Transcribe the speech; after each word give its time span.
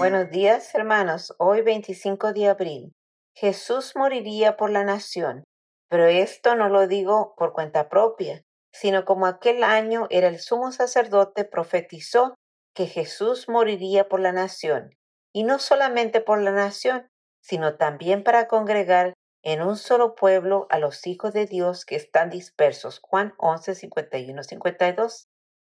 Buenos 0.00 0.30
días, 0.30 0.74
hermanos. 0.74 1.34
Hoy 1.36 1.60
25 1.60 2.32
de 2.32 2.48
abril. 2.48 2.94
Jesús 3.34 3.92
moriría 3.94 4.56
por 4.56 4.70
la 4.70 4.82
nación, 4.82 5.44
pero 5.90 6.06
esto 6.06 6.54
no 6.54 6.70
lo 6.70 6.86
digo 6.86 7.34
por 7.36 7.52
cuenta 7.52 7.90
propia, 7.90 8.40
sino 8.72 9.04
como 9.04 9.26
aquel 9.26 9.62
año 9.62 10.06
era 10.08 10.28
el 10.28 10.38
sumo 10.38 10.72
sacerdote 10.72 11.44
profetizó 11.44 12.34
que 12.74 12.86
Jesús 12.86 13.46
moriría 13.50 14.08
por 14.08 14.20
la 14.20 14.32
nación, 14.32 14.96
y 15.34 15.44
no 15.44 15.58
solamente 15.58 16.22
por 16.22 16.40
la 16.40 16.52
nación, 16.52 17.06
sino 17.42 17.76
también 17.76 18.24
para 18.24 18.48
congregar 18.48 19.12
en 19.42 19.60
un 19.60 19.76
solo 19.76 20.14
pueblo 20.14 20.66
a 20.70 20.78
los 20.78 21.06
hijos 21.06 21.34
de 21.34 21.44
Dios 21.44 21.84
que 21.84 21.96
están 21.96 22.30
dispersos. 22.30 23.00
Juan 23.02 23.34
11, 23.36 23.74
51, 23.74 24.44
52. 24.44 25.26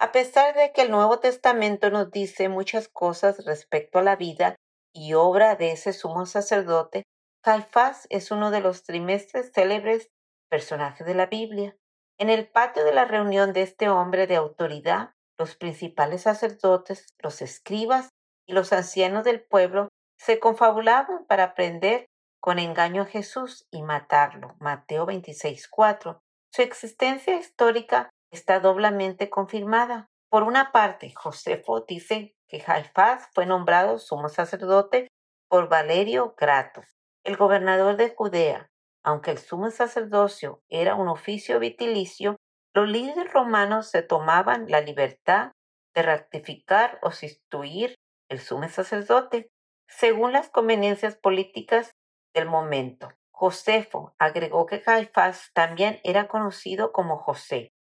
A 0.00 0.12
pesar 0.12 0.54
de 0.54 0.72
que 0.72 0.80
el 0.80 0.90
Nuevo 0.90 1.20
Testamento 1.20 1.90
nos 1.90 2.10
dice 2.10 2.48
muchas 2.48 2.88
cosas 2.88 3.44
respecto 3.44 3.98
a 3.98 4.02
la 4.02 4.16
vida 4.16 4.56
y 4.94 5.12
obra 5.12 5.56
de 5.56 5.72
ese 5.72 5.92
sumo 5.92 6.24
sacerdote, 6.24 7.04
Caifás 7.42 8.06
es 8.08 8.30
uno 8.30 8.50
de 8.50 8.60
los 8.60 8.82
trimestres 8.82 9.52
célebres 9.52 10.08
personajes 10.48 11.06
de 11.06 11.14
la 11.14 11.26
Biblia. 11.26 11.76
En 12.18 12.30
el 12.30 12.48
patio 12.48 12.82
de 12.82 12.94
la 12.94 13.04
reunión 13.04 13.52
de 13.52 13.60
este 13.60 13.90
hombre 13.90 14.26
de 14.26 14.36
autoridad, 14.36 15.10
los 15.38 15.54
principales 15.56 16.22
sacerdotes, 16.22 17.14
los 17.18 17.42
escribas 17.42 18.08
y 18.46 18.54
los 18.54 18.72
ancianos 18.72 19.22
del 19.24 19.42
pueblo 19.42 19.88
se 20.18 20.40
confabulaban 20.40 21.26
para 21.26 21.54
prender 21.54 22.06
con 22.40 22.58
engaño 22.58 23.02
a 23.02 23.06
Jesús 23.06 23.66
y 23.70 23.82
matarlo. 23.82 24.56
Mateo 24.60 25.04
26:4. 25.04 26.20
Su 26.52 26.62
existencia 26.62 27.36
histórica 27.36 28.08
está 28.30 28.60
doblemente 28.60 29.30
confirmada. 29.30 30.08
Por 30.28 30.42
una 30.44 30.72
parte, 30.72 31.12
Josefo 31.14 31.80
dice 31.82 32.36
que 32.48 32.60
Jaifás 32.60 33.28
fue 33.34 33.46
nombrado 33.46 33.98
sumo 33.98 34.28
sacerdote 34.28 35.08
por 35.48 35.68
Valerio 35.68 36.34
Grato, 36.36 36.82
el 37.24 37.36
gobernador 37.36 37.96
de 37.96 38.14
Judea. 38.14 38.70
Aunque 39.02 39.32
el 39.32 39.38
sumo 39.38 39.70
sacerdocio 39.70 40.62
era 40.68 40.94
un 40.94 41.08
oficio 41.08 41.58
vitilicio, 41.58 42.36
los 42.74 42.88
líderes 42.88 43.32
romanos 43.32 43.90
se 43.90 44.02
tomaban 44.02 44.66
la 44.68 44.80
libertad 44.80 45.52
de 45.94 46.02
rectificar 46.02 46.98
o 47.02 47.10
sustituir 47.10 47.96
el 48.28 48.38
sumo 48.38 48.68
sacerdote 48.68 49.50
según 49.88 50.32
las 50.32 50.48
conveniencias 50.48 51.16
políticas 51.16 51.90
del 52.32 52.46
momento. 52.46 53.08
Josefo 53.32 54.14
agregó 54.18 54.66
que 54.66 54.82
Caifás 54.82 55.50
también 55.52 55.98
era 56.04 56.28
conocido 56.28 56.92
como 56.92 57.16
José, 57.16 57.72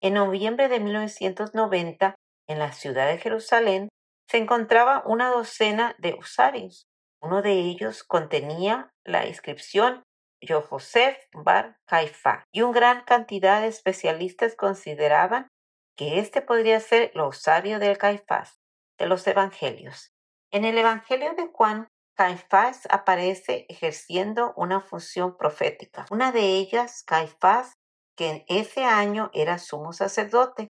en 0.00 0.14
noviembre 0.14 0.68
de 0.68 0.80
1990, 0.80 2.14
en 2.48 2.58
la 2.58 2.72
ciudad 2.72 3.08
de 3.08 3.18
Jerusalén, 3.18 3.88
se 4.28 4.38
encontraba 4.38 5.02
una 5.06 5.28
docena 5.30 5.94
de 5.98 6.14
osarios. 6.14 6.86
Uno 7.20 7.42
de 7.42 7.52
ellos 7.52 8.04
contenía 8.04 8.90
la 9.04 9.26
inscripción 9.26 10.02
Joseph 10.46 11.18
Bar 11.32 11.78
Caifa 11.86 12.44
y 12.52 12.62
una 12.62 12.78
gran 12.78 13.04
cantidad 13.04 13.60
de 13.60 13.68
especialistas 13.68 14.54
consideraban 14.54 15.48
que 15.96 16.20
este 16.20 16.42
podría 16.42 16.78
ser 16.78 17.10
el 17.14 17.20
osario 17.20 17.80
del 17.80 17.98
Caifás 17.98 18.60
de 18.98 19.06
los 19.06 19.26
evangelios. 19.26 20.12
En 20.52 20.64
el 20.64 20.78
Evangelio 20.78 21.34
de 21.34 21.48
Juan, 21.52 21.88
Caifás 22.16 22.86
aparece 22.90 23.66
ejerciendo 23.68 24.52
una 24.56 24.80
función 24.80 25.36
profética. 25.36 26.06
Una 26.10 26.32
de 26.32 26.56
ellas, 26.56 27.02
Caifás, 27.04 27.74
que 28.18 28.30
en 28.30 28.44
ese 28.48 28.82
año 28.82 29.30
era 29.32 29.58
sumo 29.58 29.92
sacerdote, 29.92 30.66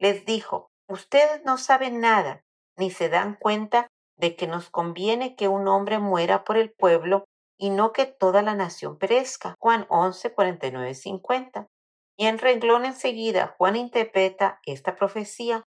les 0.00 0.26
dijo, 0.26 0.68
ustedes 0.88 1.44
no 1.44 1.56
saben 1.56 2.00
nada, 2.00 2.42
ni 2.76 2.90
se 2.90 3.08
dan 3.08 3.36
cuenta 3.36 3.86
de 4.16 4.34
que 4.34 4.48
nos 4.48 4.68
conviene 4.68 5.36
que 5.36 5.46
un 5.46 5.68
hombre 5.68 6.00
muera 6.00 6.42
por 6.42 6.56
el 6.56 6.72
pueblo 6.72 7.24
y 7.56 7.70
no 7.70 7.92
que 7.92 8.06
toda 8.06 8.42
la 8.42 8.56
nación 8.56 8.98
perezca. 8.98 9.54
Juan 9.60 9.86
11, 9.88 10.34
49, 10.34 10.94
50. 10.94 11.68
Y 12.16 12.26
en 12.26 12.38
renglón 12.38 12.84
enseguida 12.84 13.54
Juan 13.56 13.76
interpreta 13.76 14.60
esta 14.66 14.96
profecía. 14.96 15.62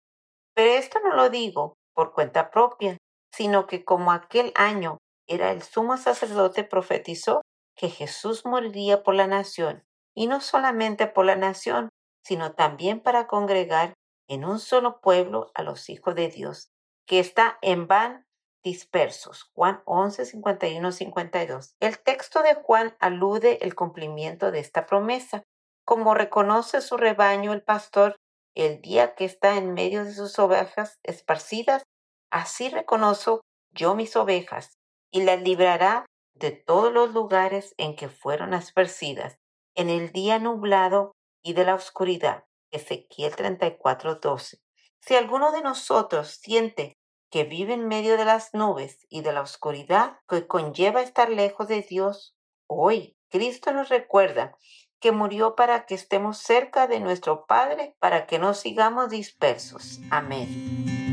Pero 0.56 0.72
esto 0.72 1.00
no 1.00 1.16
lo 1.16 1.30
digo 1.30 1.76
por 1.94 2.12
cuenta 2.14 2.50
propia, 2.50 2.98
sino 3.32 3.68
que 3.68 3.86
como 3.86 4.12
aquel 4.12 4.52
año 4.56 4.98
era 5.28 5.52
el 5.52 5.62
sumo 5.62 5.96
sacerdote 5.98 6.64
profetizó 6.64 7.42
que 7.76 7.90
Jesús 7.90 8.48
moriría 8.48 9.04
por 9.04 9.14
la 9.14 9.28
nación 9.28 9.84
y 10.16 10.28
no 10.28 10.42
solamente 10.42 11.08
por 11.08 11.26
la 11.26 11.36
nación, 11.36 11.90
sino 12.24 12.54
también 12.54 13.02
para 13.02 13.28
congregar 13.28 13.94
en 14.28 14.46
un 14.46 14.60
solo 14.60 15.02
pueblo 15.02 15.52
a 15.56 15.64
los 15.64 15.90
hijos 15.90 16.16
de 16.16 16.30
Dios, 16.30 16.70
que 17.08 17.20
está 17.20 17.58
en 17.62 17.88
van 17.88 18.26
dispersos. 18.64 19.50
Juan 19.56 19.82
11, 19.86 20.26
51, 20.26 20.92
52. 20.92 21.76
El 21.80 22.00
texto 22.00 22.44
de 22.44 22.56
Juan 22.56 22.96
alude 23.00 23.60
el 23.62 23.74
cumplimiento 23.74 24.52
de 24.52 24.60
esta 24.60 24.86
promesa, 24.86 25.44
como 25.86 26.14
reconoce 26.14 26.82
su 26.82 26.98
rebaño 26.98 27.54
el 27.54 27.64
pastor 27.64 28.16
el 28.56 28.82
día 28.82 29.16
que 29.16 29.26
está 29.26 29.56
en 29.56 29.74
medio 29.74 30.04
de 30.04 30.14
sus 30.14 30.38
ovejas 30.38 31.00
esparcidas, 31.04 31.84
así 32.32 32.70
reconozco 32.70 33.42
yo 33.72 33.96
mis 33.96 34.16
ovejas 34.16 34.74
y 35.12 35.24
las 35.24 35.42
librará 35.42 36.06
de 36.34 36.52
todos 36.52 36.92
los 36.92 37.14
lugares 37.14 37.74
en 37.78 37.96
que 37.96 38.10
fueron 38.10 38.54
esparcidas 38.54 39.39
en 39.80 39.90
el 39.90 40.12
día 40.12 40.40
nublado 40.40 41.16
y 41.42 41.54
de 41.54 41.64
la 41.64 41.74
oscuridad. 41.74 42.44
Ezequiel 42.70 43.34
34:12. 43.34 44.60
Si 45.00 45.16
alguno 45.16 45.54
de 45.54 45.62
nosotros 45.62 46.38
siente 46.42 46.98
que 47.32 47.46
vive 47.46 47.76
en 47.76 47.88
medio 47.88 48.18
de 48.18 48.26
las 48.26 48.54
nubes 48.54 49.08
y 49.10 49.22
de 49.22 49.32
la 49.32 49.42
oscuridad 49.42 50.18
que 50.28 50.48
conlleva 50.48 51.02
estar 51.02 51.30
lejos 51.30 51.70
de 51.70 51.82
Dios, 51.82 52.36
hoy 52.68 53.16
Cristo 53.30 53.72
nos 53.72 53.88
recuerda 53.88 54.58
que 55.00 55.14
murió 55.14 55.56
para 55.56 55.86
que 55.86 55.96
estemos 55.96 56.40
cerca 56.40 56.88
de 56.88 57.00
nuestro 57.00 57.46
Padre, 57.46 57.96
para 58.00 58.28
que 58.28 58.38
no 58.38 58.54
sigamos 58.54 59.10
dispersos. 59.10 60.02
Amén. 60.12 61.09